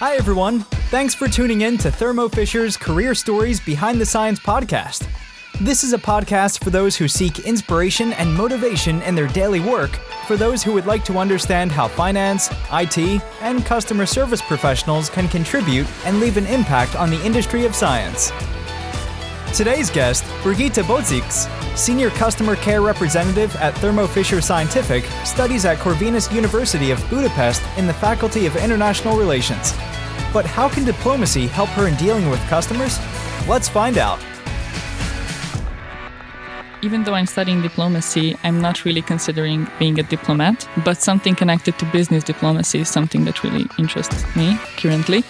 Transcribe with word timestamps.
Hi, 0.00 0.16
everyone. 0.16 0.60
Thanks 0.88 1.14
for 1.14 1.28
tuning 1.28 1.60
in 1.60 1.76
to 1.76 1.90
Thermo 1.90 2.30
Fisher's 2.30 2.74
Career 2.74 3.14
Stories 3.14 3.60
Behind 3.60 4.00
the 4.00 4.06
Science 4.06 4.40
podcast. 4.40 5.06
This 5.60 5.84
is 5.84 5.92
a 5.92 5.98
podcast 5.98 6.64
for 6.64 6.70
those 6.70 6.96
who 6.96 7.06
seek 7.06 7.40
inspiration 7.40 8.14
and 8.14 8.32
motivation 8.34 9.02
in 9.02 9.14
their 9.14 9.26
daily 9.26 9.60
work, 9.60 9.90
for 10.26 10.38
those 10.38 10.62
who 10.62 10.72
would 10.72 10.86
like 10.86 11.04
to 11.04 11.18
understand 11.18 11.70
how 11.70 11.86
finance, 11.86 12.48
IT, 12.72 13.20
and 13.42 13.62
customer 13.66 14.06
service 14.06 14.40
professionals 14.40 15.10
can 15.10 15.28
contribute 15.28 15.86
and 16.06 16.18
leave 16.18 16.38
an 16.38 16.46
impact 16.46 16.96
on 16.96 17.10
the 17.10 17.22
industry 17.22 17.66
of 17.66 17.74
science. 17.74 18.32
Today's 19.54 19.90
guest, 19.90 20.24
Brigitte 20.42 20.86
Bodziks, 20.86 21.46
Senior 21.80 22.10
Customer 22.10 22.56
Care 22.56 22.82
Representative 22.82 23.56
at 23.56 23.74
Thermo 23.78 24.06
Fisher 24.06 24.42
Scientific, 24.42 25.02
studies 25.24 25.64
at 25.64 25.78
Corvinus 25.78 26.30
University 26.30 26.90
of 26.90 27.02
Budapest 27.08 27.62
in 27.78 27.86
the 27.86 27.94
Faculty 27.94 28.44
of 28.44 28.54
International 28.56 29.16
Relations. 29.16 29.72
But 30.30 30.44
how 30.44 30.68
can 30.68 30.84
diplomacy 30.84 31.46
help 31.46 31.70
her 31.70 31.88
in 31.88 31.96
dealing 31.96 32.28
with 32.28 32.38
customers? 32.48 32.98
Let's 33.48 33.70
find 33.70 33.96
out. 33.96 34.20
Even 36.82 37.04
though 37.04 37.12
I'm 37.12 37.26
studying 37.26 37.60
diplomacy, 37.60 38.36
I'm 38.42 38.58
not 38.58 38.86
really 38.86 39.02
considering 39.02 39.68
being 39.78 40.00
a 40.00 40.02
diplomat, 40.02 40.66
but 40.82 40.96
something 40.96 41.34
connected 41.34 41.78
to 41.78 41.84
business 41.86 42.24
diplomacy 42.24 42.80
is 42.80 42.88
something 42.88 43.26
that 43.26 43.44
really 43.44 43.66
interests 43.78 44.24
me 44.34 44.58
currently. 44.78 45.22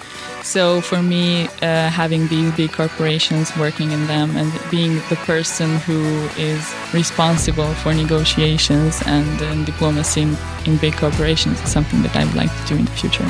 So 0.42 0.80
for 0.80 1.02
me, 1.02 1.48
uh, 1.60 1.90
having 1.90 2.28
these 2.28 2.54
big 2.54 2.72
corporations, 2.72 3.54
working 3.56 3.90
in 3.90 4.06
them, 4.06 4.36
and 4.36 4.52
being 4.70 4.94
the 5.08 5.16
person 5.26 5.76
who 5.78 6.00
is 6.38 6.72
responsible 6.94 7.74
for 7.74 7.92
negotiations 7.94 9.02
and 9.06 9.42
uh, 9.42 9.64
diplomacy 9.64 10.22
in, 10.22 10.36
in 10.66 10.76
big 10.76 10.94
corporations 10.94 11.60
is 11.62 11.72
something 11.72 12.00
that 12.02 12.14
I 12.14 12.26
would 12.26 12.36
like 12.36 12.50
to 12.60 12.66
do 12.68 12.76
in 12.76 12.84
the 12.84 12.92
future. 12.92 13.28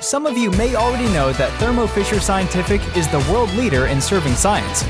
Some 0.00 0.24
of 0.24 0.38
you 0.38 0.50
may 0.52 0.74
already 0.74 1.12
know 1.12 1.32
that 1.32 1.52
Thermo 1.60 1.86
Fisher 1.86 2.18
Scientific 2.18 2.80
is 2.96 3.06
the 3.08 3.18
world 3.30 3.52
leader 3.54 3.86
in 3.86 4.00
serving 4.00 4.34
science. 4.34 4.84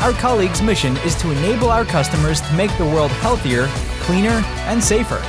Our 0.00 0.12
colleagues' 0.12 0.60
mission 0.60 0.96
is 0.98 1.14
to 1.16 1.30
enable 1.30 1.70
our 1.70 1.84
customers 1.84 2.40
to 2.42 2.52
make 2.54 2.76
the 2.76 2.84
world 2.84 3.10
healthier, 3.10 3.66
cleaner, 4.00 4.42
and 4.68 4.82
safer. 4.82 5.22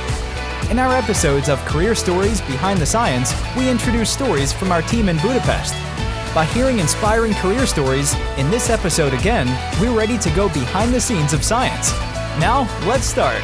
In 0.70 0.78
our 0.78 0.94
episodes 0.94 1.48
of 1.48 1.58
Career 1.64 1.94
Stories 1.94 2.40
Behind 2.42 2.78
the 2.80 2.86
Science, 2.86 3.32
we 3.56 3.70
introduce 3.70 4.10
stories 4.10 4.52
from 4.52 4.72
our 4.72 4.82
team 4.82 5.08
in 5.08 5.16
Budapest. 5.18 5.74
By 6.34 6.44
hearing 6.44 6.80
inspiring 6.80 7.32
career 7.34 7.66
stories, 7.66 8.14
in 8.36 8.50
this 8.50 8.68
episode 8.68 9.14
again, 9.14 9.46
we're 9.80 9.96
ready 9.96 10.18
to 10.18 10.30
go 10.30 10.48
behind 10.48 10.92
the 10.92 11.00
scenes 11.00 11.32
of 11.32 11.42
science. 11.42 11.92
Now, 12.38 12.68
let's 12.86 13.06
start. 13.06 13.40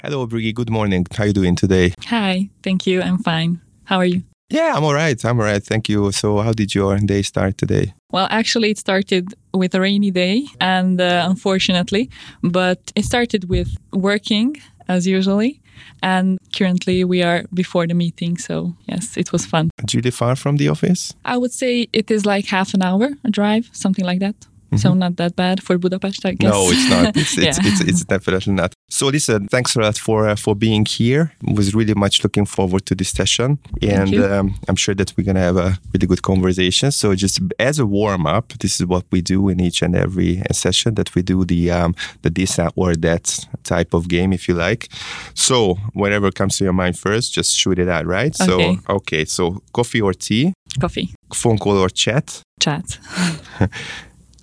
Hello, 0.00 0.26
Briggy. 0.26 0.54
Good 0.54 0.70
morning. 0.70 1.06
How 1.12 1.24
are 1.24 1.26
you 1.28 1.32
doing 1.32 1.56
today? 1.56 1.94
Hi, 2.06 2.50
thank 2.62 2.86
you. 2.86 3.00
I'm 3.00 3.18
fine. 3.18 3.62
How 3.84 3.96
are 3.96 4.04
you? 4.04 4.22
Yeah, 4.50 4.74
I'm 4.76 4.84
all 4.84 4.94
right. 4.94 5.22
I'm 5.24 5.38
all 5.40 5.46
right. 5.46 5.62
Thank 5.62 5.88
you. 5.88 6.12
So, 6.12 6.38
how 6.38 6.52
did 6.52 6.74
your 6.74 6.96
day 6.98 7.22
start 7.22 7.58
today? 7.58 7.94
Well, 8.10 8.28
actually, 8.30 8.70
it 8.70 8.78
started 8.78 9.34
with 9.52 9.74
a 9.74 9.80
rainy 9.80 10.10
day, 10.10 10.46
and 10.60 11.00
uh, 11.00 11.26
unfortunately, 11.28 12.10
but 12.42 12.80
it 12.94 13.04
started 13.04 13.48
with 13.48 13.76
working 13.92 14.56
as 14.88 15.06
usually. 15.06 15.60
And 16.02 16.38
currently, 16.56 17.04
we 17.04 17.22
are 17.22 17.44
before 17.52 17.86
the 17.86 17.94
meeting. 17.94 18.36
So, 18.38 18.76
yes, 18.86 19.16
it 19.16 19.32
was 19.32 19.44
fun. 19.46 19.70
You 19.90 20.10
far 20.10 20.36
from 20.36 20.56
the 20.56 20.68
office? 20.68 21.14
I 21.24 21.36
would 21.36 21.52
say 21.52 21.88
it 21.92 22.10
is 22.10 22.24
like 22.24 22.46
half 22.46 22.74
an 22.74 22.82
hour 22.82 23.10
a 23.24 23.30
drive, 23.30 23.70
something 23.72 24.04
like 24.04 24.20
that. 24.20 24.36
So 24.76 24.94
not 24.94 25.16
that 25.16 25.36
bad 25.36 25.62
for 25.62 25.78
Budapest, 25.78 26.24
I 26.26 26.32
guess. 26.32 26.52
Mm-hmm. 26.52 26.64
No, 26.64 26.72
it's 26.72 26.88
not. 26.90 27.16
It's, 27.22 27.38
it's, 27.38 27.58
Yeah. 27.58 27.72
it's, 27.72 27.80
it's 27.80 28.04
definitely 28.04 28.52
not. 28.54 28.74
So, 28.90 29.06
listen, 29.06 29.48
thanks 29.48 29.76
a 29.76 29.80
lot 29.80 29.98
for 29.98 30.28
uh, 30.28 30.36
for 30.36 30.54
being 30.54 30.84
here. 30.86 31.32
Was 31.42 31.74
really 31.74 31.94
much 31.94 32.22
looking 32.22 32.46
forward 32.46 32.86
to 32.86 32.94
this 32.94 33.10
session, 33.10 33.58
and 33.82 34.14
um, 34.14 34.54
I'm 34.68 34.76
sure 34.76 34.94
that 34.94 35.12
we're 35.16 35.24
gonna 35.26 35.40
have 35.40 35.56
a 35.56 35.78
really 35.92 36.06
good 36.06 36.22
conversation. 36.22 36.90
So, 36.92 37.14
just 37.14 37.40
as 37.58 37.78
a 37.78 37.86
warm 37.86 38.26
up, 38.26 38.52
this 38.60 38.80
is 38.80 38.86
what 38.86 39.04
we 39.10 39.20
do 39.20 39.48
in 39.48 39.60
each 39.60 39.82
and 39.82 39.96
every 39.96 40.42
session. 40.52 40.94
That 40.94 41.14
we 41.14 41.22
do 41.22 41.44
the 41.44 41.70
um, 41.70 41.94
the 42.22 42.30
this 42.30 42.58
or 42.76 42.94
that 42.96 43.46
type 43.64 43.94
of 43.94 44.08
game, 44.08 44.32
if 44.32 44.48
you 44.48 44.54
like. 44.54 44.88
So, 45.34 45.76
whatever 45.92 46.30
comes 46.30 46.58
to 46.58 46.64
your 46.64 46.72
mind 46.72 46.98
first, 46.98 47.32
just 47.34 47.56
shoot 47.56 47.78
it 47.78 47.88
out, 47.88 48.06
right? 48.06 48.34
Okay. 48.40 48.76
So, 48.86 48.94
okay. 48.96 49.24
So, 49.24 49.62
coffee 49.72 50.00
or 50.00 50.12
tea, 50.14 50.52
Coffee, 50.80 51.14
phone 51.32 51.58
call 51.58 51.78
or 51.78 51.88
chat, 51.88 52.42
chat, 52.60 52.98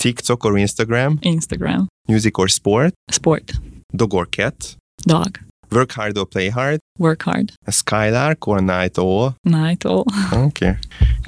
TikTok 0.02 0.46
or 0.46 0.54
Instagram, 0.54 1.20
Instagram, 1.22 1.88
music 2.08 2.40
or 2.40 2.48
sport, 2.48 2.94
sport, 3.12 3.52
dog 3.96 4.14
or 4.16 4.26
cat, 4.26 4.76
dog, 5.04 5.38
work 5.72 5.92
hard 5.92 6.18
or 6.18 6.26
play 6.26 6.50
hard, 6.50 6.80
work 6.98 7.22
hard, 7.22 7.52
a 7.68 7.72
skylark 7.72 8.48
or 8.48 8.60
night 8.62 8.98
owl. 8.98 9.36
night 9.46 9.86
all. 9.86 10.06
Okay, 10.48 10.76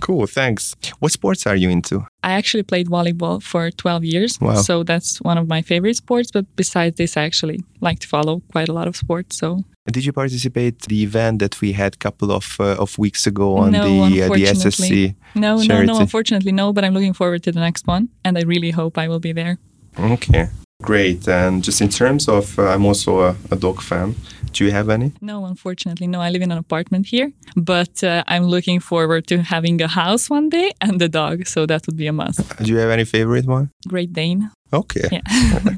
cool. 0.04 0.28
Thanks. 0.28 0.76
What 1.00 1.12
sports 1.12 1.48
are 1.48 1.56
you 1.56 1.70
into? 1.70 1.96
I 2.24 2.32
actually 2.40 2.64
played 2.64 2.88
volleyball 2.88 3.42
for 3.42 3.72
12 3.72 4.04
years. 4.04 4.40
Wow. 4.40 4.56
So 4.62 4.84
that's 4.84 5.22
one 5.22 5.38
of 5.38 5.48
my 5.48 5.62
favorite 5.62 5.96
sports. 5.96 6.30
But 6.32 6.46
besides 6.56 6.96
this, 6.98 7.18
I 7.18 7.24
actually 7.24 7.60
like 7.82 8.00
to 8.00 8.08
follow 8.08 8.42
quite 8.52 8.70
a 8.70 8.74
lot 8.74 8.88
of 8.88 8.96
sports. 8.96 9.38
So 9.38 9.64
Did 9.92 10.06
you 10.06 10.14
participate 10.14 10.76
the 10.88 11.04
event 11.04 11.40
that 11.40 11.60
we 11.62 11.74
had 11.74 11.94
a 11.96 11.98
couple 11.98 12.32
of 12.32 12.46
uh, 12.60 12.84
of 12.84 12.98
weeks 12.98 13.28
ago 13.28 13.58
on 13.58 13.72
No, 13.72 13.84
the 14.10 14.24
uh, 14.24 14.30
the. 14.36 14.44
SSC? 14.46 15.16
no, 15.36 15.52
no, 15.64 15.84
no, 15.84 16.00
unfortunately, 16.00 16.52
no. 16.52 16.74
But 16.74 16.84
I'm 16.86 16.94
looking 16.94 17.14
forward 17.14 17.42
to 17.44 17.52
the 17.52 17.60
next 17.60 17.88
one. 17.88 18.08
And 18.26 18.38
I 18.38 18.42
really 18.54 18.72
hope 18.72 18.98
I 19.04 19.08
will 19.08 19.20
be 19.30 19.34
there. 19.34 19.58
Okay, 20.00 20.48
great. 20.84 21.28
And 21.28 21.64
just 21.64 21.82
in 21.82 21.90
terms 21.90 22.28
of, 22.28 22.60
uh, 22.60 22.74
I'm 22.74 22.86
also 22.86 23.12
a, 23.22 23.36
a 23.50 23.56
dog 23.56 23.82
fan. 23.82 24.16
Do 24.52 24.64
you 24.66 24.72
have 24.72 24.90
any? 24.90 25.12
No, 25.20 25.46
unfortunately, 25.46 26.08
no. 26.08 26.22
I 26.22 26.30
live 26.30 26.44
in 26.44 26.52
an 26.52 26.60
apartment 26.60 27.08
here, 27.08 27.32
but 27.56 28.04
uh, 28.04 28.24
I'm 28.28 28.44
looking 28.44 28.80
forward 28.80 29.26
to 29.28 29.42
having 29.42 29.82
a 29.82 29.88
house 29.88 30.30
one 30.30 30.50
day 30.50 30.72
and 30.80 31.02
a 31.02 31.10
dog. 31.10 31.48
So 31.48 31.66
that 31.66 31.88
would 31.88 31.98
be 31.98 32.08
a 32.08 32.14
must. 32.14 32.40
Do 32.60 32.72
you 32.72 32.78
have 32.78 32.92
any 32.92 33.06
favorite 33.06 33.48
one? 33.48 33.72
Great 33.88 34.14
Dane. 34.14 34.52
Okay. 34.72 35.08
Yeah. 35.12 35.22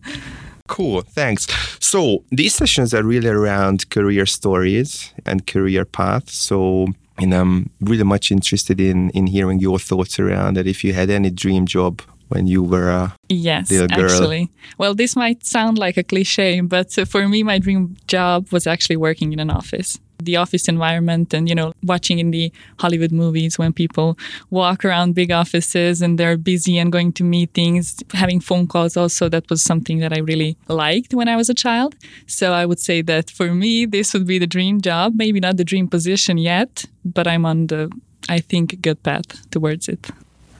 Cool, 0.67 1.01
thanks. 1.01 1.45
So 1.79 2.23
these 2.31 2.55
sessions 2.55 2.91
are 2.95 3.03
really 3.03 3.29
around 3.29 3.87
career 3.91 4.25
stories 4.25 5.13
and 5.23 5.45
career 5.45 5.85
paths. 5.85 6.33
So 6.33 6.87
and 7.17 7.33
I'm 7.33 7.69
really 7.79 8.03
much 8.03 8.31
interested 8.31 8.79
in 8.79 9.09
in 9.11 9.27
hearing 9.27 9.59
your 9.59 9.79
thoughts 9.79 10.19
around 10.19 10.57
it. 10.57 10.67
If 10.67 10.83
you 10.83 10.93
had 10.93 11.09
any 11.09 11.29
dream 11.29 11.65
job 11.65 12.01
when 12.29 12.47
you 12.47 12.63
were 12.63 12.89
a 12.89 13.15
Yes, 13.29 13.71
Little 13.71 13.87
girl. 13.87 14.05
actually. 14.05 14.49
Well, 14.77 14.95
this 14.95 15.15
might 15.15 15.45
sound 15.45 15.77
like 15.77 15.97
a 15.97 16.03
cliche, 16.03 16.61
but 16.61 16.97
uh, 16.97 17.05
for 17.05 17.27
me, 17.27 17.43
my 17.43 17.59
dream 17.59 17.95
job 18.07 18.51
was 18.51 18.67
actually 18.67 18.97
working 18.97 19.33
in 19.33 19.39
an 19.39 19.49
office. 19.49 19.99
The 20.23 20.37
office 20.37 20.67
environment 20.69 21.33
and, 21.33 21.49
you 21.49 21.55
know, 21.55 21.73
watching 21.83 22.19
in 22.19 22.31
the 22.31 22.51
Hollywood 22.79 23.11
movies 23.11 23.57
when 23.57 23.73
people 23.73 24.17
walk 24.49 24.85
around 24.85 25.13
big 25.13 25.29
offices 25.31 26.01
and 26.01 26.17
they're 26.17 26.37
busy 26.37 26.77
and 26.77 26.91
going 26.91 27.11
to 27.13 27.23
meetings, 27.23 27.97
having 28.13 28.39
phone 28.39 28.65
calls 28.67 28.95
also, 28.95 29.27
that 29.29 29.49
was 29.49 29.61
something 29.61 29.99
that 29.99 30.13
I 30.13 30.19
really 30.19 30.57
liked 30.69 31.13
when 31.13 31.27
I 31.27 31.35
was 31.35 31.49
a 31.49 31.53
child. 31.53 31.95
So 32.27 32.53
I 32.53 32.65
would 32.65 32.79
say 32.79 33.01
that 33.01 33.29
for 33.29 33.53
me, 33.53 33.85
this 33.85 34.13
would 34.13 34.25
be 34.25 34.39
the 34.39 34.47
dream 34.47 34.79
job. 34.79 35.13
Maybe 35.15 35.39
not 35.41 35.57
the 35.57 35.65
dream 35.65 35.87
position 35.89 36.37
yet, 36.37 36.85
but 37.03 37.27
I'm 37.27 37.45
on 37.45 37.67
the, 37.67 37.91
I 38.29 38.39
think, 38.39 38.81
good 38.81 39.03
path 39.03 39.49
towards 39.51 39.89
it. 39.89 40.09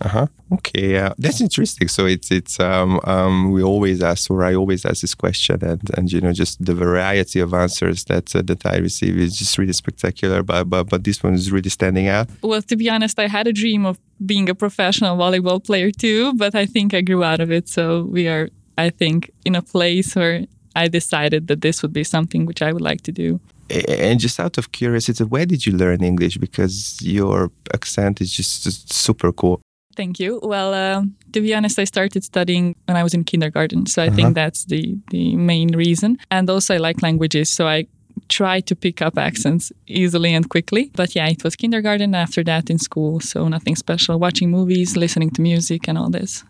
Uh-huh. 0.02 0.28
Okay, 0.52 0.98
uh, 0.98 1.14
that's 1.18 1.42
interesting. 1.42 1.88
So 1.88 2.06
it's 2.06 2.30
it's 2.30 2.60
um, 2.60 3.00
um, 3.06 3.52
we 3.52 3.64
always 3.64 4.04
ask, 4.04 4.30
or 4.30 4.44
I 4.44 4.54
always 4.54 4.86
ask 4.86 5.02
this 5.02 5.16
question, 5.16 5.64
and 5.64 5.82
and 5.98 6.12
you 6.12 6.22
know 6.22 6.34
just 6.34 6.64
the 6.64 6.76
variety 6.76 7.40
of 7.40 7.54
answers 7.54 8.04
that 8.06 8.36
uh, 8.36 8.42
that 8.44 8.66
I 8.66 8.78
receive 8.78 9.18
is 9.18 9.38
just 9.38 9.58
really 9.58 9.74
spectacular. 9.74 10.44
But 10.44 10.66
but 10.66 10.84
but 10.90 11.04
this 11.04 11.24
one 11.24 11.34
is 11.34 11.52
really 11.52 11.70
standing 11.70 12.08
out. 12.08 12.30
Well, 12.44 12.62
to 12.62 12.76
be 12.76 12.90
honest, 12.90 13.20
I 13.20 13.28
had 13.28 13.48
a 13.48 13.54
dream 13.54 13.86
of 13.86 13.98
being 14.26 14.50
a 14.50 14.56
professional 14.56 15.18
volleyball 15.18 15.64
player 15.64 15.92
too, 15.92 16.34
but 16.34 16.56
I 16.56 16.66
think 16.66 16.94
I 16.94 17.02
grew 17.02 17.24
out 17.24 17.40
of 17.40 17.52
it. 17.52 17.70
So 17.70 18.04
we 18.04 18.28
are, 18.28 18.50
I 18.78 18.90
think, 18.90 19.32
in 19.46 19.56
a 19.56 19.62
place 19.62 20.16
where 20.16 20.46
I 20.76 20.90
decided 20.90 21.48
that 21.48 21.62
this 21.62 21.82
would 21.82 21.94
be 21.94 22.04
something 22.04 22.46
which 22.46 22.62
I 22.62 22.74
would 22.74 22.82
like 22.82 23.02
to 23.02 23.12
do. 23.12 23.40
And 23.70 24.20
just 24.20 24.40
out 24.40 24.60
of 24.60 24.72
curiosity, 24.72 25.24
where 25.24 25.46
did 25.46 25.66
you 25.66 25.74
learn 25.74 26.04
English? 26.04 26.38
Because 26.38 27.02
your 27.02 27.50
accent 27.74 28.22
is 28.22 28.32
just, 28.32 28.64
just 28.64 28.94
super 28.94 29.32
cool. 29.32 29.60
Thank 29.96 30.20
you. 30.20 30.40
Well, 30.44 30.74
uh, 30.74 31.04
to 31.34 31.42
be 31.42 31.54
honest, 31.56 31.80
I 31.80 31.86
started 31.86 32.24
studying 32.24 32.76
when 32.88 32.98
I 32.98 33.04
was 33.04 33.14
in 33.14 33.24
kindergarten, 33.24 33.86
so 33.86 34.02
I 34.04 34.08
Uh-huh. 34.08 34.16
think 34.16 34.36
that's 34.36 34.66
the 34.66 34.98
the 35.12 35.36
main 35.36 35.76
reason. 35.76 36.18
And 36.30 36.50
also, 36.50 36.74
I 36.76 36.78
like 36.88 37.02
languages, 37.02 37.50
so 37.50 37.68
I 37.68 37.86
try 38.28 38.62
to 38.62 38.76
pick 38.76 39.02
up 39.02 39.18
accents 39.18 39.72
easily 39.88 40.34
and 40.36 40.46
quickly. 40.50 40.90
But 40.96 41.16
yeah, 41.16 41.28
it 41.32 41.44
was 41.44 41.56
kindergarten. 41.56 42.16
After 42.16 42.44
that, 42.44 42.70
in 42.70 42.78
school, 42.80 43.20
so 43.20 43.48
nothing 43.48 43.76
special. 43.78 44.20
Watching 44.20 44.52
movies, 44.52 44.96
listening 44.96 45.32
to 45.36 45.42
music, 45.42 45.88
and 45.90 45.98
all 45.98 46.10
this. 46.12 46.44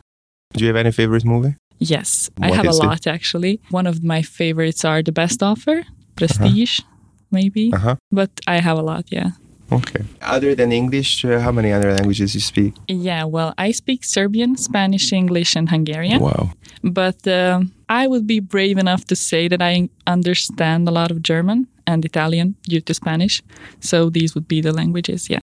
Do 0.54 0.60
you 0.64 0.68
have 0.74 0.80
any 0.86 0.92
favorite 0.92 1.26
movie? 1.26 1.54
Yes, 1.80 2.30
I 2.42 2.52
have 2.56 2.66
a 2.68 2.70
is 2.70 2.80
it? 2.80 2.86
lot 2.86 3.08
actually. 3.08 3.60
One 3.72 3.88
of 3.90 3.96
my 4.04 4.22
favorites 4.24 4.86
are 4.86 5.04
The 5.04 5.12
Best 5.12 5.44
Offer, 5.44 5.84
Prestige, 6.16 6.80
maybe. 7.32 7.72
Uh 7.74 7.78
huh. 7.80 7.96
But 8.12 8.30
I 8.48 8.62
have 8.62 8.78
a 8.80 8.86
lot, 8.92 9.06
yeah. 9.12 9.32
Okay. 9.72 10.04
Other 10.22 10.56
than 10.56 10.72
English, 10.72 11.26
uh, 11.26 11.40
how 11.40 11.52
many 11.52 11.72
other 11.72 11.92
languages 11.94 12.36
you 12.36 12.42
speak? 12.42 12.74
Yeah, 12.88 13.24
well, 13.24 13.54
I 13.58 13.72
speak 13.72 14.04
Serbian, 14.04 14.58
Spanish, 14.58 15.12
English, 15.12 15.56
and 15.56 15.70
Hungarian. 15.70 16.20
Wow. 16.22 16.52
But 16.84 17.28
uh, 17.28 17.62
I 17.90 18.08
would 18.08 18.28
be 18.28 18.40
brave 18.40 18.78
enough 18.78 19.06
to 19.06 19.16
say 19.16 19.48
that 19.48 19.62
I 19.62 19.90
understand 20.06 20.88
a 20.88 20.92
lot 20.92 21.12
of 21.12 21.22
German 21.22 21.68
and 21.88 22.06
Italian 22.06 22.56
due 22.64 22.82
to 22.82 22.94
Spanish. 22.94 23.42
So 23.80 24.10
these 24.10 24.36
would 24.36 24.48
be 24.48 24.62
the 24.62 24.72
languages, 24.72 25.30
yeah. 25.30 25.40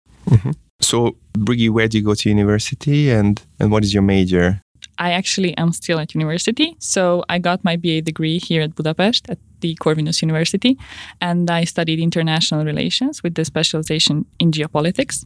So, 0.80 1.16
Brigi, 1.32 1.68
where 1.68 1.88
do 1.88 1.98
you 1.98 2.04
go 2.04 2.14
to 2.14 2.28
university 2.28 3.10
and, 3.10 3.42
and 3.58 3.70
what 3.70 3.82
is 3.82 3.94
your 3.94 4.02
major? 4.02 4.60
I 4.98 5.12
actually 5.12 5.56
am 5.56 5.72
still 5.72 5.98
at 5.98 6.14
university. 6.14 6.76
So 6.78 7.24
I 7.28 7.38
got 7.38 7.64
my 7.64 7.76
BA 7.76 8.02
degree 8.02 8.38
here 8.38 8.62
at 8.62 8.74
Budapest 8.74 9.28
at 9.28 9.38
the 9.60 9.74
Corvinus 9.76 10.22
University, 10.22 10.78
and 11.20 11.50
I 11.50 11.64
studied 11.64 12.00
international 12.00 12.64
relations 12.64 13.22
with 13.22 13.34
the 13.34 13.44
specialization 13.44 14.24
in 14.38 14.50
geopolitics. 14.50 15.24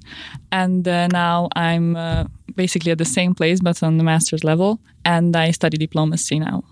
And 0.52 0.86
uh, 0.86 1.08
now 1.08 1.48
I'm 1.56 1.96
uh, 1.96 2.24
basically 2.54 2.92
at 2.92 2.98
the 2.98 3.04
same 3.04 3.34
place, 3.34 3.60
but 3.60 3.82
on 3.82 3.98
the 3.98 4.04
master's 4.04 4.44
level, 4.44 4.80
and 5.04 5.36
I 5.36 5.50
study 5.50 5.76
diplomacy 5.76 6.38
now. 6.38 6.64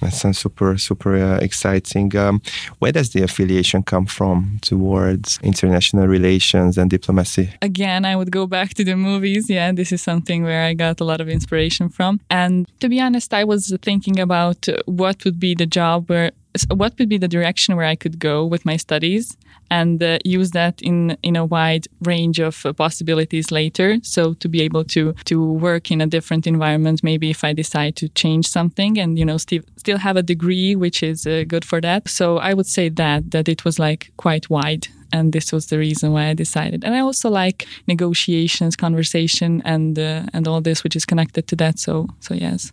That 0.00 0.12
sounds 0.12 0.38
super, 0.38 0.76
super 0.78 1.14
uh, 1.16 1.38
exciting. 1.38 2.14
Um, 2.16 2.42
where 2.80 2.92
does 2.92 3.10
the 3.10 3.22
affiliation 3.22 3.82
come 3.82 4.06
from 4.06 4.58
towards 4.62 5.38
international 5.42 6.08
relations 6.08 6.76
and 6.76 6.90
diplomacy? 6.90 7.50
Again, 7.62 8.04
I 8.04 8.16
would 8.16 8.32
go 8.32 8.46
back 8.46 8.74
to 8.74 8.84
the 8.84 8.96
movies. 8.96 9.48
Yeah, 9.48 9.70
this 9.72 9.92
is 9.92 10.02
something 10.02 10.42
where 10.42 10.64
I 10.64 10.74
got 10.74 11.00
a 11.00 11.04
lot 11.04 11.20
of 11.20 11.28
inspiration 11.28 11.88
from. 11.88 12.20
And 12.30 12.66
to 12.80 12.88
be 12.88 13.00
honest, 13.00 13.32
I 13.32 13.44
was 13.44 13.74
thinking 13.80 14.18
about 14.18 14.66
what 14.86 15.24
would 15.24 15.38
be 15.38 15.54
the 15.54 15.66
job 15.66 16.10
where 16.10 16.32
what 16.68 16.98
would 16.98 17.08
be 17.08 17.18
the 17.18 17.28
direction 17.28 17.76
where 17.76 17.86
I 17.86 17.96
could 17.96 18.18
go 18.18 18.44
with 18.44 18.64
my 18.64 18.76
studies 18.76 19.36
and 19.70 20.02
uh, 20.02 20.18
use 20.24 20.50
that 20.52 20.80
in 20.82 21.16
in 21.22 21.36
a 21.36 21.44
wide 21.44 21.86
range 22.02 22.38
of 22.38 22.64
uh, 22.64 22.72
possibilities 22.72 23.50
later. 23.50 23.98
So 24.02 24.34
to 24.34 24.48
be 24.48 24.62
able 24.62 24.84
to 24.84 25.14
to 25.24 25.36
work 25.52 25.90
in 25.90 26.00
a 26.00 26.06
different 26.06 26.46
environment, 26.46 27.02
maybe 27.02 27.30
if 27.30 27.44
I 27.44 27.52
decide 27.54 27.96
to 27.96 28.08
change 28.08 28.46
something, 28.46 28.98
and 28.98 29.18
you 29.18 29.24
know 29.24 29.38
still 29.38 29.62
still 29.76 29.98
have 29.98 30.16
a 30.16 30.22
degree 30.22 30.76
which 30.76 31.02
is 31.02 31.26
uh, 31.26 31.44
good 31.46 31.64
for 31.64 31.80
that. 31.80 32.08
So 32.08 32.38
I 32.38 32.54
would 32.54 32.66
say 32.66 32.88
that 32.90 33.30
that 33.30 33.48
it 33.48 33.64
was 33.64 33.78
like 33.78 34.12
quite 34.16 34.48
wide. 34.50 34.88
And 35.12 35.32
this 35.32 35.52
was 35.52 35.66
the 35.66 35.78
reason 35.78 36.10
why 36.10 36.30
I 36.30 36.34
decided. 36.34 36.84
And 36.84 36.92
I 36.92 36.98
also 36.98 37.30
like 37.30 37.68
negotiations, 37.86 38.74
conversation, 38.74 39.62
and 39.64 39.98
uh, 39.98 40.22
and 40.32 40.48
all 40.48 40.60
this 40.60 40.82
which 40.84 40.96
is 40.96 41.04
connected 41.04 41.46
to 41.48 41.56
that. 41.56 41.78
So 41.78 42.08
so 42.20 42.34
yes. 42.34 42.72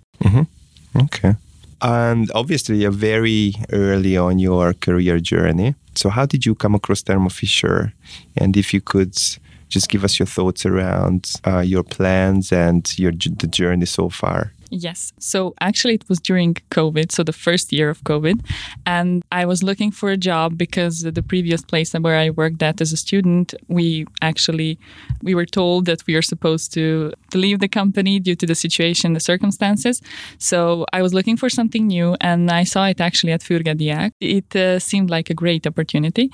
Okay. 0.95 1.35
And 1.81 2.31
obviously, 2.35 2.77
you're 2.77 2.91
very 2.91 3.53
early 3.71 4.17
on 4.17 4.39
your 4.39 4.73
career 4.73 5.19
journey. 5.19 5.75
So, 5.95 6.09
how 6.09 6.25
did 6.25 6.45
you 6.45 6.55
come 6.55 6.75
across 6.75 7.01
Thermo 7.01 7.29
Fisher? 7.29 7.93
And 8.37 8.55
if 8.55 8.73
you 8.73 8.81
could 8.81 9.17
just 9.71 9.89
give 9.89 10.03
us 10.03 10.19
your 10.19 10.27
thoughts 10.27 10.65
around 10.65 11.33
uh, 11.47 11.59
your 11.59 11.83
plans 11.83 12.51
and 12.51 12.97
your 12.99 13.11
the 13.11 13.47
journey 13.47 13.85
so 13.85 14.09
far. 14.09 14.53
Yes. 14.73 15.11
So 15.19 15.53
actually, 15.59 15.95
it 15.95 16.05
was 16.07 16.21
during 16.21 16.53
COVID, 16.71 17.11
so 17.11 17.23
the 17.23 17.33
first 17.33 17.73
year 17.73 17.89
of 17.89 18.01
COVID. 18.05 18.39
And 18.85 19.21
I 19.29 19.45
was 19.45 19.63
looking 19.63 19.91
for 19.91 20.09
a 20.09 20.15
job 20.15 20.57
because 20.57 21.01
the 21.01 21.21
previous 21.21 21.61
place 21.61 21.91
where 21.93 22.17
I 22.17 22.29
worked 22.29 22.63
at 22.63 22.79
as 22.79 22.93
a 22.93 22.97
student, 22.97 23.53
we 23.67 24.05
actually 24.21 24.79
we 25.21 25.35
were 25.35 25.45
told 25.45 25.87
that 25.87 26.07
we 26.07 26.15
are 26.15 26.21
supposed 26.21 26.73
to, 26.73 27.11
leave 27.33 27.59
the 27.59 27.67
company 27.67 28.19
due 28.19 28.35
to 28.35 28.45
the 28.45 28.55
situation, 28.55 29.13
the 29.13 29.19
circumstances. 29.19 30.01
So 30.37 30.85
I 30.91 31.01
was 31.01 31.13
looking 31.13 31.37
for 31.37 31.49
something 31.49 31.87
new, 31.87 32.15
and 32.19 32.51
I 32.51 32.63
saw 32.65 32.85
it 32.87 32.99
actually 32.99 33.31
at 33.31 33.41
Fürge 33.41 33.73
Diák. 33.73 34.11
It 34.19 34.53
uh, 34.53 34.79
seemed 34.79 35.09
like 35.09 35.29
a 35.29 35.33
great 35.33 35.65
opportunity, 35.65 36.29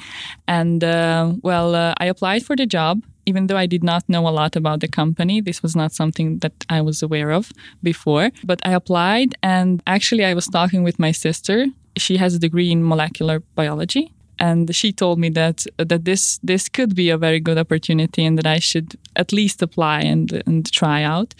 and 0.48 0.84
uh, 0.84 1.34
well, 1.44 1.76
uh, 1.76 1.94
I 2.00 2.06
applied 2.06 2.44
for 2.44 2.56
the 2.56 2.66
job 2.66 3.04
even 3.28 3.48
though 3.48 3.58
I 3.58 3.68
did 3.68 3.84
not 3.84 4.08
know 4.08 4.28
a 4.28 4.38
lot 4.42 4.56
about 4.56 4.80
the 4.80 4.88
company, 4.88 5.42
this 5.42 5.62
was 5.62 5.76
not 5.76 5.92
something 5.92 6.40
that 6.40 6.54
I 6.70 6.82
was 6.82 7.04
aware 7.04 7.32
of 7.32 7.52
before. 7.84 8.32
But 8.44 8.60
I 8.66 8.72
applied, 8.72 9.36
and 9.44 9.84
actually, 9.86 10.24
I 10.26 10.34
was 10.34 10.48
talking 10.48 10.82
with 10.84 10.98
my 10.98 11.12
sister. 11.12 11.66
She 11.98 12.18
has 12.18 12.34
a 12.34 12.40
degree 12.40 12.72
in 12.72 12.88
molecular 12.88 13.42
biology. 13.56 14.14
And 14.40 14.74
she 14.76 14.92
told 14.92 15.18
me 15.18 15.30
that 15.30 15.66
that 15.78 16.06
this 16.06 16.40
this 16.44 16.70
could 16.70 16.94
be 16.96 17.10
a 17.10 17.18
very 17.18 17.40
good 17.40 17.58
opportunity 17.58 18.24
and 18.24 18.38
that 18.38 18.46
I 18.46 18.60
should 18.60 18.96
at 19.16 19.34
least 19.34 19.64
apply 19.64 20.02
and 20.02 20.44
and 20.46 20.72
try 20.72 21.02
out, 21.04 21.34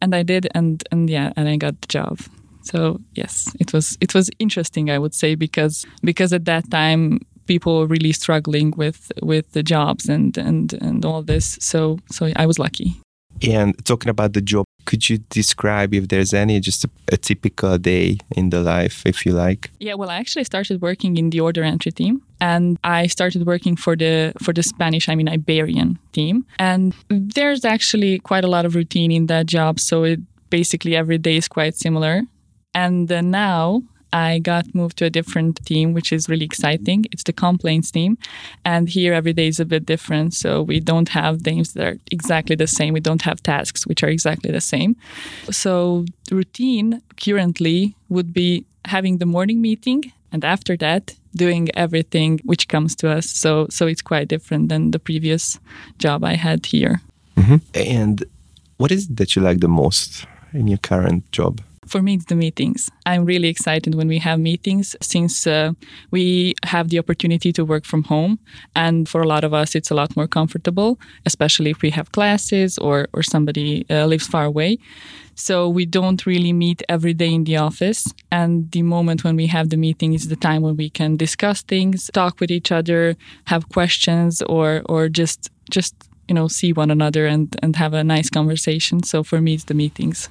and 0.00 0.14
I 0.14 0.22
did 0.22 0.46
and 0.54 0.82
and 0.92 1.10
yeah 1.10 1.32
and 1.36 1.48
I 1.48 1.56
got 1.56 1.80
the 1.80 1.88
job. 1.88 2.20
So 2.62 3.00
yes, 3.16 3.52
it 3.58 3.72
was 3.72 3.98
it 4.00 4.14
was 4.14 4.30
interesting 4.38 4.88
I 4.88 4.98
would 4.98 5.14
say 5.14 5.34
because 5.34 5.84
because 6.02 6.32
at 6.32 6.44
that 6.44 6.70
time 6.70 7.18
people 7.46 7.86
really 7.86 8.12
struggling 8.12 8.72
with 8.76 9.10
with 9.22 9.52
the 9.52 9.62
jobs 9.62 10.08
and 10.08 10.36
and 10.38 10.72
and 10.74 11.04
all 11.04 11.22
this. 11.22 11.58
So 11.60 11.98
so 12.10 12.30
I 12.36 12.46
was 12.46 12.58
lucky. 12.58 13.00
And 13.42 13.74
talking 13.84 14.10
about 14.10 14.32
the 14.32 14.40
job, 14.40 14.64
could 14.84 15.08
you 15.08 15.18
describe 15.28 15.92
if 15.92 16.08
there's 16.08 16.32
any 16.32 16.60
just 16.60 16.84
a, 16.84 16.90
a 17.12 17.16
typical 17.16 17.78
day 17.78 18.18
in 18.36 18.50
the 18.50 18.60
life, 18.60 19.02
if 19.04 19.26
you 19.26 19.32
like? 19.32 19.70
Yeah, 19.80 19.94
well, 19.94 20.10
I 20.10 20.16
actually 20.16 20.44
started 20.44 20.80
working 20.80 21.16
in 21.16 21.30
the 21.30 21.40
order 21.40 21.62
entry 21.62 21.92
team, 21.92 22.22
and 22.40 22.78
I 22.84 23.06
started 23.08 23.46
working 23.46 23.76
for 23.76 23.96
the 23.96 24.32
for 24.42 24.52
the 24.52 24.62
Spanish, 24.62 25.08
I 25.08 25.14
mean 25.14 25.28
Iberian 25.28 25.98
team. 26.12 26.46
And 26.58 26.94
there's 27.08 27.64
actually 27.64 28.20
quite 28.20 28.44
a 28.44 28.48
lot 28.48 28.64
of 28.64 28.74
routine 28.74 29.10
in 29.10 29.26
that 29.26 29.46
job, 29.46 29.80
so 29.80 30.04
it 30.04 30.20
basically 30.50 30.94
every 30.94 31.18
day 31.18 31.36
is 31.36 31.48
quite 31.48 31.76
similar. 31.76 32.22
And 32.74 33.10
uh, 33.10 33.20
now 33.20 33.82
I 34.14 34.38
got 34.38 34.72
moved 34.74 34.96
to 34.98 35.06
a 35.06 35.10
different 35.10 35.66
team, 35.66 35.92
which 35.92 36.12
is 36.12 36.28
really 36.28 36.44
exciting. 36.44 37.04
It's 37.10 37.24
the 37.24 37.32
complaints 37.32 37.90
team. 37.90 38.16
And 38.64 38.88
here 38.88 39.12
every 39.12 39.32
day 39.32 39.48
is 39.48 39.58
a 39.58 39.64
bit 39.64 39.84
different. 39.86 40.34
So 40.34 40.62
we 40.62 40.78
don't 40.78 41.08
have 41.08 41.44
names 41.44 41.72
that 41.72 41.84
are 41.84 41.98
exactly 42.12 42.54
the 42.54 42.68
same. 42.68 42.94
We 42.94 43.00
don't 43.00 43.22
have 43.22 43.42
tasks 43.42 43.88
which 43.88 44.04
are 44.04 44.08
exactly 44.08 44.52
the 44.52 44.60
same. 44.60 44.94
So 45.50 46.04
the 46.28 46.36
routine 46.36 47.02
currently 47.20 47.96
would 48.08 48.32
be 48.32 48.64
having 48.84 49.18
the 49.18 49.26
morning 49.26 49.60
meeting 49.60 50.12
and 50.30 50.44
after 50.44 50.76
that 50.76 51.16
doing 51.34 51.68
everything 51.74 52.40
which 52.44 52.68
comes 52.68 52.94
to 52.96 53.10
us. 53.10 53.28
So 53.28 53.66
so 53.68 53.88
it's 53.88 54.02
quite 54.02 54.28
different 54.28 54.68
than 54.68 54.92
the 54.92 55.00
previous 55.00 55.58
job 55.98 56.22
I 56.22 56.34
had 56.36 56.66
here. 56.66 57.00
Mm-hmm. 57.36 57.56
And 57.74 58.24
what 58.76 58.92
is 58.92 59.08
it 59.08 59.16
that 59.16 59.34
you 59.34 59.42
like 59.42 59.58
the 59.58 59.68
most 59.68 60.26
in 60.52 60.68
your 60.68 60.78
current 60.78 61.24
job? 61.32 61.60
For 61.86 62.02
me, 62.02 62.14
it's 62.14 62.24
the 62.26 62.34
meetings. 62.34 62.90
I'm 63.06 63.24
really 63.24 63.48
excited 63.48 63.94
when 63.94 64.08
we 64.08 64.18
have 64.18 64.40
meetings 64.40 64.96
since 65.00 65.46
uh, 65.46 65.72
we 66.10 66.54
have 66.64 66.88
the 66.88 66.98
opportunity 66.98 67.52
to 67.52 67.64
work 67.64 67.84
from 67.84 68.04
home. 68.04 68.38
And 68.74 69.08
for 69.08 69.22
a 69.22 69.26
lot 69.26 69.44
of 69.44 69.52
us, 69.52 69.74
it's 69.74 69.90
a 69.90 69.94
lot 69.94 70.16
more 70.16 70.26
comfortable, 70.26 70.98
especially 71.26 71.70
if 71.70 71.82
we 71.82 71.90
have 71.90 72.12
classes 72.12 72.78
or, 72.78 73.08
or 73.12 73.22
somebody 73.22 73.84
uh, 73.90 74.06
lives 74.06 74.26
far 74.26 74.44
away. 74.44 74.78
So 75.34 75.68
we 75.68 75.84
don't 75.84 76.24
really 76.26 76.52
meet 76.52 76.82
every 76.88 77.12
day 77.12 77.32
in 77.32 77.44
the 77.44 77.56
office. 77.56 78.06
And 78.30 78.70
the 78.70 78.82
moment 78.82 79.24
when 79.24 79.36
we 79.36 79.48
have 79.48 79.70
the 79.70 79.76
meeting 79.76 80.14
is 80.14 80.28
the 80.28 80.36
time 80.36 80.62
when 80.62 80.76
we 80.76 80.88
can 80.90 81.16
discuss 81.16 81.62
things, 81.62 82.10
talk 82.12 82.40
with 82.40 82.50
each 82.50 82.70
other, 82.70 83.16
have 83.46 83.68
questions, 83.68 84.42
or 84.42 84.82
or 84.86 85.08
just 85.08 85.50
just 85.70 85.94
you 86.28 86.34
know 86.34 86.48
see 86.48 86.72
one 86.72 86.90
another 86.90 87.26
and 87.26 87.56
and 87.62 87.76
have 87.76 87.94
a 87.94 88.04
nice 88.04 88.30
conversation. 88.30 89.02
So 89.02 89.22
for 89.22 89.40
me, 89.40 89.54
it's 89.54 89.64
the 89.64 89.74
meetings. 89.74 90.28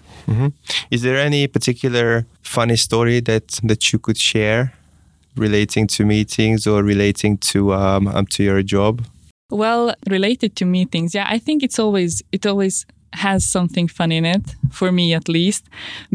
Is 0.92 1.02
there 1.02 1.18
any 1.18 1.48
particular 1.48 2.26
funny 2.42 2.76
story 2.78 3.22
that 3.22 3.60
that 3.64 3.92
you 3.92 4.00
could 4.00 4.18
share 4.18 4.74
relating 5.36 5.88
to 5.88 6.06
meetings 6.06 6.68
or 6.68 6.84
relating 6.84 7.38
to 7.38 7.74
um, 7.74 8.08
um 8.08 8.26
to 8.28 8.44
your 8.44 8.64
job? 8.64 9.02
Well, 9.50 9.94
related 10.10 10.56
to 10.56 10.66
meetings, 10.66 11.14
yeah, 11.14 11.28
I 11.30 11.40
think 11.40 11.64
it's 11.64 11.80
always 11.80 12.24
it 12.32 12.46
always 12.46 12.86
has 13.14 13.46
something 13.46 13.88
fun 13.88 14.12
in 14.12 14.26
it 14.26 14.56
for 14.72 14.92
me 14.92 15.14
at 15.14 15.30
least 15.30 15.66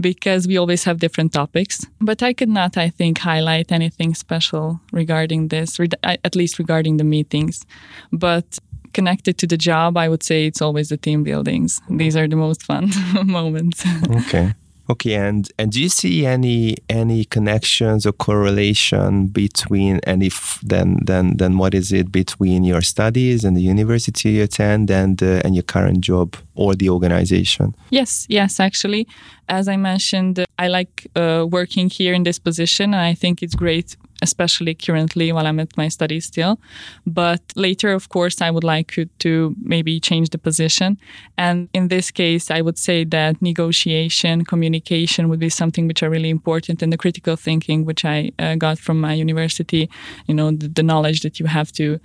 because 0.01 0.49
we 0.49 0.57
always 0.57 0.85
have 0.85 0.99
different 0.99 1.33
topics 1.33 1.87
but 2.01 2.23
i 2.23 2.33
could 2.33 2.49
not 2.49 2.77
i 2.77 2.89
think 2.89 3.19
highlight 3.19 3.71
anything 3.71 4.15
special 4.15 4.81
regarding 4.93 5.49
this 5.49 5.79
re- 5.79 5.89
at 6.03 6.35
least 6.35 6.59
regarding 6.59 6.97
the 6.97 7.05
meetings 7.05 7.65
but 8.13 8.59
connected 8.99 9.35
to 9.43 9.47
the 9.53 9.61
job 9.71 9.91
i 10.05 10.07
would 10.13 10.25
say 10.31 10.39
it's 10.49 10.63
always 10.67 10.89
the 10.95 11.01
team 11.07 11.21
buildings 11.31 11.71
these 12.03 12.15
are 12.21 12.29
the 12.35 12.41
most 12.47 12.61
fun 12.71 12.85
moments 13.39 13.79
Okay. 14.21 14.47
Okay, 14.91 15.17
and 15.17 15.51
and 15.59 15.71
do 15.71 15.83
you 15.83 15.91
see 15.91 16.25
any 16.25 16.77
any 16.89 17.27
connections 17.27 18.07
or 18.07 18.13
correlation 18.13 19.27
between 19.27 20.01
and 20.05 20.23
if 20.23 20.59
then 20.63 20.97
then 21.05 21.37
then 21.37 21.59
what 21.59 21.75
is 21.75 21.93
it 21.93 22.11
between 22.11 22.65
your 22.65 22.81
studies 22.81 23.45
and 23.45 23.55
the 23.55 23.61
university 23.61 24.31
you 24.31 24.45
attend 24.45 24.91
and 24.91 25.23
uh, 25.23 25.43
and 25.45 25.55
your 25.55 25.63
current 25.63 26.01
job 26.01 26.37
or 26.55 26.75
the 26.75 26.89
organization? 26.89 27.75
Yes, 27.91 28.27
yes, 28.31 28.61
actually. 28.61 29.07
As 29.49 29.69
I 29.69 29.77
mentioned, 29.77 30.45
I 30.59 30.69
like 30.69 31.07
uh, 31.15 31.47
working 31.51 31.91
here 31.91 32.15
in 32.15 32.23
this 32.23 32.39
position, 32.39 32.95
and 32.95 33.03
I 33.03 33.15
think 33.15 33.43
it's 33.43 33.55
great, 33.55 33.95
especially 34.23 34.75
currently 34.75 35.33
while 35.33 35.47
I'm 35.47 35.61
at 35.61 35.77
my 35.77 35.89
studies 35.89 36.27
still. 36.27 36.59
But 37.07 37.41
later, 37.57 37.93
of 37.93 38.09
course, 38.09 38.41
I 38.41 38.51
would 38.51 38.65
like 38.65 39.09
to- 39.19 39.55
maybe 39.63 40.01
change 40.01 40.31
the 40.31 40.39
position. 40.39 40.99
And 41.37 41.69
in 41.73 41.89
this 41.89 42.11
case, 42.11 42.51
I 42.51 42.61
would 42.61 42.79
say 42.79 43.05
that 43.05 43.41
negotiation, 43.41 44.45
communication 44.45 45.29
would 45.29 45.41
be 45.41 45.49
something 45.49 45.87
which 45.87 46.03
are 46.03 46.11
really 46.11 46.31
important, 46.31 46.83
and 46.83 46.93
the 46.93 46.99
critical 46.99 47.37
thinking, 47.37 47.85
which 47.85 48.05
I 48.05 48.31
uh, 48.39 48.57
got 48.57 48.79
from 48.79 49.01
my 49.01 49.15
university, 49.15 49.89
you 50.27 50.35
know, 50.35 50.51
the, 50.51 50.69
the 50.69 50.83
knowledge 50.83 51.21
that 51.21 51.39
you 51.41 51.47
have 51.47 51.73
to 51.73 51.99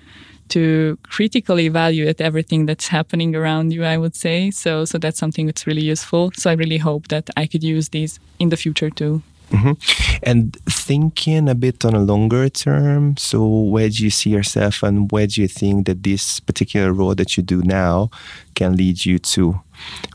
to 0.49 0.97
critically 1.03 1.65
evaluate 1.65 2.19
everything 2.21 2.65
that's 2.65 2.87
happening 2.89 3.35
around 3.35 3.71
you. 3.73 3.83
I 3.83 3.97
would 3.97 4.15
say 4.15 4.51
so. 4.51 4.85
So 4.85 4.97
that's 4.97 5.17
something 5.17 5.45
that's 5.45 5.65
really 5.65 5.83
useful. 5.83 6.31
So 6.35 6.49
I 6.49 6.53
really 6.53 6.77
hope 6.77 7.07
that 7.07 7.29
I 7.37 7.47
could 7.47 7.63
use 7.63 7.89
these 7.89 8.19
in 8.39 8.49
the 8.49 8.57
future 8.57 8.89
too. 8.89 9.23
Mm-hmm. 9.53 10.17
And 10.23 10.55
thinking 10.65 11.47
a 11.47 11.55
bit 11.55 11.85
on 11.85 11.93
a 11.93 11.99
longer 11.99 12.49
term, 12.49 13.15
so 13.17 13.45
where 13.45 13.87
do 13.87 14.03
you 14.03 14.09
see 14.09 14.31
yourself 14.31 14.81
and 14.81 15.11
where 15.11 15.27
do 15.27 15.41
you 15.41 15.47
think 15.47 15.85
that 15.85 16.01
this 16.01 16.39
particular 16.39 16.91
role 16.91 17.13
that 17.15 17.37
you 17.37 17.43
do 17.43 17.61
now 17.61 18.09
can 18.55 18.75
lead 18.75 19.05
you 19.05 19.19
to? 19.19 19.61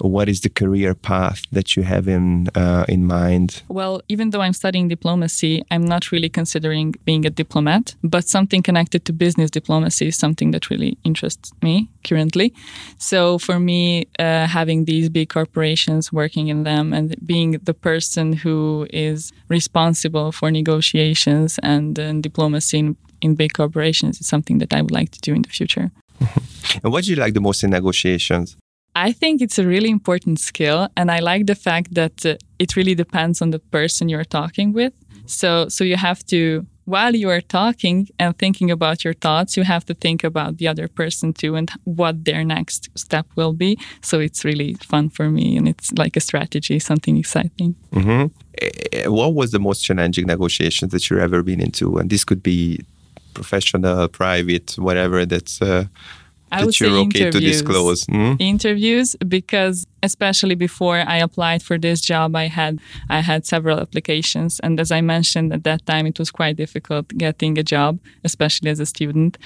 What 0.00 0.28
is 0.28 0.40
the 0.40 0.48
career 0.48 0.94
path 0.94 1.42
that 1.52 1.76
you 1.76 1.82
have 1.82 2.06
in 2.08 2.48
uh, 2.54 2.84
in 2.88 3.06
mind? 3.06 3.62
Well, 3.68 4.00
even 4.08 4.30
though 4.30 4.40
I'm 4.40 4.52
studying 4.52 4.88
diplomacy, 4.88 5.62
I'm 5.70 5.84
not 5.84 6.12
really 6.12 6.28
considering 6.28 6.94
being 7.04 7.26
a 7.26 7.30
diplomat, 7.30 7.94
but 8.02 8.28
something 8.28 8.62
connected 8.62 9.04
to 9.04 9.12
business 9.12 9.50
diplomacy 9.50 10.08
is 10.08 10.16
something 10.16 10.52
that 10.52 10.70
really 10.70 10.96
interests 11.04 11.52
me 11.62 11.88
currently. 12.04 12.52
So 12.98 13.38
for 13.38 13.58
me, 13.58 14.06
uh, 14.18 14.46
having 14.46 14.84
these 14.84 15.08
big 15.08 15.28
corporations, 15.28 16.12
working 16.12 16.48
in 16.48 16.64
them, 16.64 16.92
and 16.92 17.16
being 17.26 17.52
the 17.64 17.74
person 17.74 18.32
who 18.32 18.86
is 18.90 19.32
responsible 19.48 20.32
for 20.32 20.50
negotiations 20.50 21.58
and, 21.62 21.98
uh, 21.98 22.12
diplomacy 22.20 22.78
in, 22.78 22.96
in 23.20 23.34
big 23.34 23.52
corporations 23.52 24.20
is 24.20 24.26
something 24.26 24.58
that 24.58 24.72
I 24.72 24.82
would 24.82 24.90
like 24.90 25.10
to 25.10 25.20
do 25.20 25.34
in 25.34 25.42
the 25.42 25.48
future. 25.48 25.90
and 26.82 26.92
what 26.92 27.04
do 27.04 27.10
you 27.10 27.16
like 27.16 27.34
the 27.34 27.40
most 27.40 27.64
in 27.64 27.70
negotiations? 27.70 28.56
I 28.94 29.12
think 29.12 29.40
it's 29.40 29.58
a 29.58 29.66
really 29.66 29.90
important 29.90 30.40
skill, 30.40 30.88
and 30.96 31.10
I 31.10 31.20
like 31.20 31.46
the 31.46 31.54
fact 31.54 31.94
that 31.94 32.26
uh, 32.26 32.36
it 32.58 32.74
really 32.76 32.94
depends 32.94 33.40
on 33.40 33.50
the 33.50 33.58
person 33.58 34.08
you're 34.08 34.24
talking 34.24 34.72
with. 34.72 34.92
So, 35.26 35.68
so 35.68 35.84
you 35.84 35.96
have 35.96 36.24
to, 36.26 36.66
while 36.84 37.14
you 37.14 37.28
are 37.28 37.42
talking 37.42 38.08
and 38.18 38.36
thinking 38.38 38.70
about 38.70 39.04
your 39.04 39.14
thoughts, 39.14 39.56
you 39.56 39.62
have 39.62 39.84
to 39.86 39.94
think 39.94 40.24
about 40.24 40.56
the 40.56 40.66
other 40.66 40.88
person 40.88 41.32
too 41.32 41.54
and 41.54 41.70
what 41.84 42.24
their 42.24 42.44
next 42.44 42.88
step 42.96 43.26
will 43.36 43.52
be. 43.52 43.78
So 44.00 44.20
it's 44.20 44.44
really 44.44 44.74
fun 44.74 45.10
for 45.10 45.30
me, 45.30 45.56
and 45.56 45.68
it's 45.68 45.92
like 45.92 46.16
a 46.16 46.20
strategy, 46.20 46.78
something 46.78 47.18
exciting. 47.18 47.76
Mm-hmm. 47.92 49.12
What 49.12 49.34
was 49.34 49.50
the 49.52 49.60
most 49.60 49.82
challenging 49.82 50.26
negotiations 50.26 50.90
that 50.92 51.08
you've 51.08 51.20
ever 51.20 51.42
been 51.42 51.60
into? 51.60 51.98
And 51.98 52.10
this 52.10 52.24
could 52.24 52.42
be 52.42 52.80
professional, 53.34 54.08
private, 54.08 54.72
whatever. 54.78 55.24
That's 55.24 55.62
uh, 55.62 55.84
I 56.50 56.64
would 56.64 56.74
say 56.74 56.86
okay 56.86 57.30
to 57.30 57.40
disclose. 57.40 58.06
Mm? 58.06 58.40
Interviews 58.40 59.16
because 59.26 59.86
especially 60.02 60.54
before 60.54 60.98
I 60.98 61.16
applied 61.16 61.62
for 61.62 61.78
this 61.78 62.00
job, 62.00 62.36
I 62.36 62.46
had 62.46 62.78
I 63.08 63.20
had 63.20 63.46
several 63.46 63.78
applications, 63.80 64.60
and 64.60 64.78
as 64.80 64.90
I 64.90 65.00
mentioned 65.00 65.52
at 65.52 65.64
that 65.64 65.84
time, 65.86 66.06
it 66.06 66.18
was 66.18 66.30
quite 66.30 66.56
difficult 66.56 67.08
getting 67.08 67.58
a 67.58 67.62
job, 67.62 67.98
especially 68.24 68.70
as 68.70 68.80
a 68.80 68.86
student. 68.86 69.38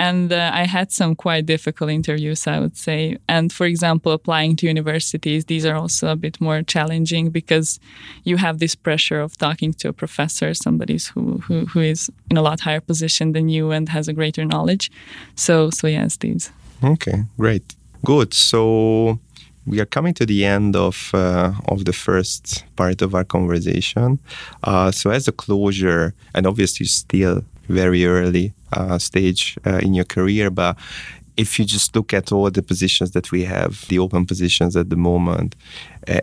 And 0.00 0.32
uh, 0.32 0.50
I 0.54 0.64
had 0.64 0.90
some 0.90 1.14
quite 1.14 1.44
difficult 1.44 1.90
interviews, 1.90 2.46
I 2.46 2.58
would 2.58 2.74
say. 2.74 3.18
And 3.28 3.52
for 3.52 3.66
example, 3.66 4.12
applying 4.12 4.56
to 4.56 4.66
universities, 4.66 5.44
these 5.44 5.66
are 5.66 5.76
also 5.76 6.08
a 6.08 6.16
bit 6.16 6.40
more 6.40 6.62
challenging 6.62 7.28
because 7.28 7.78
you 8.24 8.38
have 8.38 8.60
this 8.60 8.74
pressure 8.74 9.20
of 9.20 9.36
talking 9.36 9.74
to 9.74 9.88
a 9.88 9.92
professor, 9.92 10.54
somebody 10.54 10.98
who, 11.12 11.40
who, 11.46 11.66
who 11.66 11.80
is 11.80 12.10
in 12.30 12.38
a 12.38 12.42
lot 12.42 12.60
higher 12.60 12.80
position 12.80 13.32
than 13.32 13.50
you 13.50 13.72
and 13.72 13.90
has 13.90 14.08
a 14.08 14.14
greater 14.14 14.46
knowledge. 14.46 14.90
So, 15.34 15.68
so 15.68 15.86
yes, 15.86 16.16
these. 16.16 16.50
Okay, 16.82 17.24
great, 17.36 17.74
good. 18.02 18.32
So 18.32 19.18
we 19.66 19.80
are 19.80 19.86
coming 19.86 20.14
to 20.14 20.26
the 20.26 20.44
end 20.44 20.76
of 20.76 21.10
uh, 21.14 21.52
of 21.68 21.84
the 21.84 21.92
first 21.92 22.64
part 22.76 23.02
of 23.02 23.14
our 23.14 23.24
conversation. 23.24 24.18
Uh, 24.64 24.90
so 24.90 25.10
as 25.10 25.28
a 25.28 25.32
closure, 25.32 26.14
and 26.34 26.46
obviously 26.46 26.86
still 26.86 27.42
very 27.68 28.04
early 28.04 28.52
uh, 28.72 28.98
stage 28.98 29.56
uh, 29.66 29.78
in 29.82 29.94
your 29.94 30.06
career, 30.06 30.50
but 30.50 30.76
if 31.36 31.58
you 31.58 31.64
just 31.64 31.94
look 31.94 32.12
at 32.12 32.32
all 32.32 32.50
the 32.50 32.62
positions 32.62 33.12
that 33.12 33.30
we 33.30 33.44
have, 33.44 33.86
the 33.88 33.98
open 33.98 34.26
positions 34.26 34.76
at 34.76 34.90
the 34.90 34.96
moment, 34.96 35.54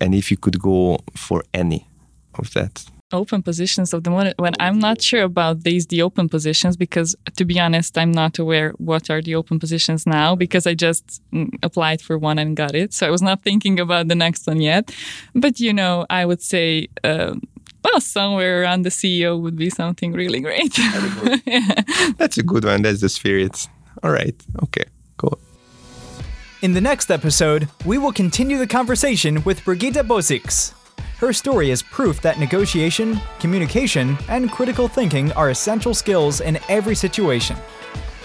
and 0.02 0.14
if 0.14 0.30
you 0.30 0.38
could 0.38 0.60
go 0.60 1.00
for 1.16 1.44
any 1.54 1.88
of 2.36 2.54
that, 2.54 2.86
open 3.14 3.42
positions 3.42 3.94
of 3.94 4.04
the 4.04 4.10
moment 4.10 4.38
when 4.38 4.54
i'm 4.60 4.80
not 4.80 5.02
sure 5.02 5.24
about 5.24 5.64
these 5.64 5.88
the 5.88 6.02
open 6.02 6.28
positions 6.28 6.76
because 6.76 7.16
to 7.36 7.46
be 7.46 7.60
honest 7.60 7.98
i'm 7.98 8.12
not 8.12 8.38
aware 8.38 8.72
what 8.78 9.10
are 9.10 9.22
the 9.22 9.34
open 9.34 9.60
positions 9.60 10.06
now 10.06 10.36
because 10.36 10.68
i 10.68 10.74
just 10.74 11.22
mm, 11.32 11.48
applied 11.64 12.02
for 12.02 12.18
one 12.18 12.38
and 12.38 12.58
got 12.58 12.76
it 12.76 12.94
so 12.94 13.08
i 13.08 13.10
was 13.10 13.22
not 13.22 13.42
thinking 13.44 13.80
about 13.80 14.08
the 14.10 14.16
next 14.16 14.46
one 14.46 14.60
yet 14.60 14.94
but 15.34 15.60
you 15.60 15.72
know 15.72 16.06
i 16.10 16.26
would 16.26 16.42
say 16.42 16.88
uh, 17.04 17.34
well, 17.84 18.02
somewhere 18.02 18.62
around 18.62 18.82
the 18.82 18.90
CEO 18.90 19.40
would 19.40 19.56
be 19.56 19.70
something 19.70 20.12
really 20.12 20.42
great. 20.42 20.78
yeah. 21.46 21.84
That's 22.18 22.38
a 22.38 22.44
good 22.44 22.66
one. 22.66 22.82
That's 22.82 23.00
the 23.00 23.08
spirit. 23.08 23.68
All 24.04 24.12
right. 24.12 24.36
Okay. 24.64 24.84
Cool. 25.18 25.40
In 26.62 26.74
the 26.74 26.82
next 26.82 27.10
episode, 27.12 27.70
we 27.86 27.98
will 27.98 28.12
continue 28.12 28.58
the 28.58 28.68
conversation 28.68 29.44
with 29.44 29.64
Brigitte 29.64 30.06
Bosiks. 30.06 30.74
Her 31.20 31.34
story 31.34 31.72
is 31.72 31.82
proof 31.82 32.22
that 32.22 32.38
negotiation, 32.38 33.20
communication, 33.40 34.20
and 34.30 34.52
critical 34.52 34.88
thinking 34.88 35.32
are 35.32 35.50
essential 35.50 35.96
skills 35.96 36.42
in 36.42 36.60
every 36.70 36.94
situation. 36.94 37.58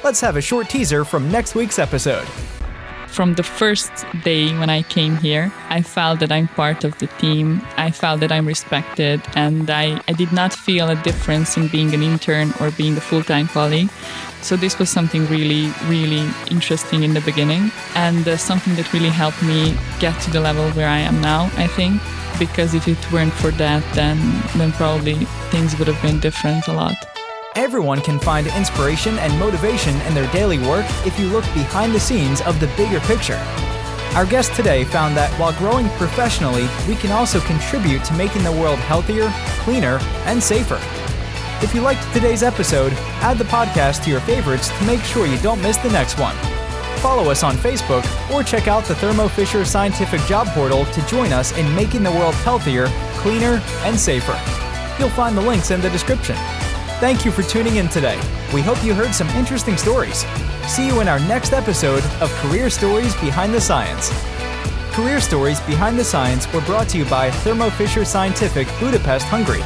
Let's 0.05 0.21
have 0.21 0.37
a 0.37 0.43
short 0.43 0.69
teaser 0.69 1.03
from 1.03 1.31
next 1.31 1.55
week's 1.55 1.79
episode. 1.79 2.29
From 3.07 3.33
the 3.33 3.43
first 3.43 3.91
day 4.25 4.55
when 4.59 4.69
I 4.69 4.83
came 4.83 5.17
here, 5.17 5.51
I 5.71 5.81
felt 5.81 6.21
that 6.21 6.31
I'm 6.31 6.49
part 6.49 6.85
of 6.85 6.99
the 6.99 7.07
team. 7.19 7.63
I 7.79 7.91
felt 7.91 8.21
that 8.21 8.31
I'm 8.31 8.47
respected, 8.47 9.23
and 9.37 9.71
I, 9.71 9.99
I 10.07 10.13
did 10.13 10.31
not 10.31 10.53
feel 10.53 10.91
a 10.91 10.97
difference 10.97 11.57
in 11.57 11.69
being 11.69 11.95
an 11.95 12.03
intern 12.03 12.53
or 12.61 12.71
being 12.73 12.95
a 12.99 13.01
full 13.01 13.23
time 13.23 13.49
colleague. 13.49 13.89
So, 14.43 14.55
this 14.55 14.79
was 14.79 14.91
something 14.91 15.27
really, 15.29 15.73
really 15.87 16.29
interesting 16.51 17.05
in 17.05 17.15
the 17.15 17.23
beginning, 17.23 17.71
and 17.95 18.29
uh, 18.29 18.37
something 18.37 18.75
that 18.75 18.93
really 18.93 19.09
helped 19.09 19.43
me 19.43 19.75
get 19.99 20.21
to 20.23 20.31
the 20.31 20.41
level 20.41 20.69
where 20.73 20.89
I 20.89 20.99
am 20.99 21.23
now, 21.23 21.51
I 21.57 21.69
think 21.69 22.03
because 22.47 22.75
if 22.75 22.89
it 22.89 23.13
weren't 23.13 23.33
for 23.33 23.53
that, 23.53 23.85
then 23.95 24.19
then 24.57 24.73
probably 24.73 25.15
things 25.53 25.79
would 25.79 25.87
have 25.87 26.03
been 26.03 26.19
different 26.19 26.67
a 26.67 26.73
lot. 26.73 26.97
Everyone 27.55 28.01
can 28.01 28.19
find 28.19 28.47
inspiration 28.49 29.17
and 29.19 29.39
motivation 29.39 29.95
in 30.07 30.15
their 30.15 30.31
daily 30.33 30.59
work 30.59 30.87
if 31.07 31.17
you 31.21 31.29
look 31.29 31.45
behind 31.55 31.95
the 31.95 32.01
scenes 32.01 32.41
of 32.41 32.59
the 32.59 32.67
bigger 32.77 32.99
picture. 33.01 33.41
Our 34.17 34.27
guest 34.27 34.55
today 34.55 34.83
found 34.85 35.17
that 35.17 35.31
while 35.39 35.53
growing 35.53 35.89
professionally, 35.91 36.67
we 36.89 36.97
can 36.97 37.13
also 37.13 37.39
contribute 37.41 38.03
to 38.07 38.15
making 38.15 38.43
the 38.43 38.59
world 38.61 38.81
healthier, 38.81 39.31
cleaner, 39.65 39.99
and 40.27 40.43
safer. 40.43 40.81
If 41.65 41.73
you 41.75 41.81
liked 41.81 42.03
today's 42.13 42.43
episode, 42.43 42.93
add 43.23 43.39
the 43.39 43.53
podcast 43.57 44.03
to 44.05 44.11
your 44.11 44.21
favorites 44.23 44.77
to 44.77 44.85
make 44.85 45.03
sure 45.03 45.27
you 45.27 45.39
don't 45.39 45.63
miss 45.63 45.77
the 45.77 45.91
next 45.91 46.19
one 46.19 46.37
follow 47.03 47.33
us 47.33 47.43
on 47.43 47.57
Facebook, 47.57 48.05
or 48.33 48.45
check 48.45 48.69
out 48.69 48.85
the 48.85 48.95
Thermo 48.95 49.27
Fisher 49.27 49.65
Scientific 49.65 50.21
Job 50.23 50.47
Portal 50.49 50.85
to 50.87 51.07
join 51.07 51.33
us 51.33 51.51
in 51.59 51.75
making 51.75 52.05
the 52.05 52.13
world 52.13 52.35
healthier, 52.37 52.87
cleaner, 53.17 53.61
and 53.83 53.99
safer. 53.99 54.39
You'll 54.99 55.11
find 55.11 55.37
the 55.37 55.43
links 55.43 55.73
in 55.73 55.81
the 55.81 55.91
description. 55.91 56.37
Thank 57.01 57.25
you 57.25 57.33
for 57.33 57.43
tuning 57.43 57.77
in 57.77 57.89
today. 57.89 58.17
We 58.55 58.63
hope 58.63 58.83
you 58.85 58.95
heard 58.95 59.13
some 59.13 59.29
interesting 59.31 59.77
stories. 59.77 60.25
See 60.69 60.87
you 60.87 61.01
in 61.01 61.09
our 61.09 61.19
next 61.19 61.53
episode 61.53 62.05
of 62.21 62.31
Career 62.35 62.71
Stories 62.71 63.17
Behind 63.17 63.53
the 63.53 63.61
Science. 63.61 64.13
Career 64.93 65.21
Stories 65.21 65.59
Behind 65.63 65.99
the 65.99 66.05
Science 66.05 66.51
were 66.53 66.61
brought 66.61 66.89
to 66.91 66.99
you 66.99 67.05
by 67.07 67.33
Thermo 67.43 67.71
Fisher 67.71 68.05
Scientific, 68.05 68.69
Budapest, 68.79 69.27
Hungary. 69.27 69.63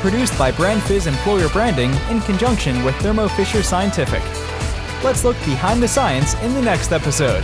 Produced 0.00 0.38
by 0.38 0.50
BrandFizz 0.52 1.06
Employer 1.06 1.50
Branding 1.50 1.92
in 2.08 2.20
conjunction 2.22 2.82
with 2.84 2.94
Thermo 3.02 3.28
Fisher 3.28 3.62
Scientific. 3.62 4.22
Let's 5.02 5.24
look 5.24 5.36
behind 5.46 5.82
the 5.82 5.88
science 5.88 6.34
in 6.42 6.52
the 6.52 6.60
next 6.60 6.92
episode. 6.92 7.42